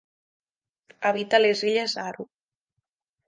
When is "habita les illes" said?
1.09-1.95